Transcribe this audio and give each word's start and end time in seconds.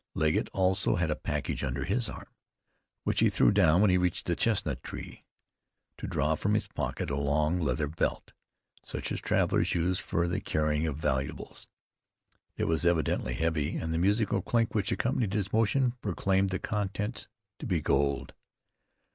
Legget 0.15 0.49
also 0.51 0.95
had 0.95 1.11
a 1.11 1.15
package 1.15 1.63
under 1.63 1.83
his 1.83 2.09
arm, 2.09 2.25
which 3.03 3.19
he 3.19 3.29
threw 3.29 3.51
down 3.51 3.81
when 3.81 3.91
he 3.91 3.99
reached 3.99 4.25
the 4.25 4.35
chestnut 4.35 4.81
tree, 4.81 5.25
to 5.95 6.07
draw 6.07 6.33
from 6.33 6.55
his 6.55 6.65
pocket 6.67 7.11
a 7.11 7.15
long, 7.15 7.59
leather 7.59 7.85
belt, 7.85 8.31
such 8.83 9.11
as 9.11 9.21
travelers 9.21 9.75
use 9.75 9.99
for 9.99 10.27
the 10.27 10.41
carrying 10.41 10.87
of 10.87 10.97
valuables. 10.97 11.67
It 12.57 12.63
was 12.65 12.83
evidently 12.83 13.35
heavy, 13.35 13.77
and 13.77 13.93
the 13.93 13.99
musical 13.99 14.41
clink 14.41 14.73
which 14.73 14.91
accompanied 14.91 15.33
his 15.33 15.53
motion 15.53 15.91
proclaimed 16.01 16.49
the 16.49 16.57
contents 16.57 17.27
to 17.59 17.67
be 17.67 17.79
gold. 17.79 18.33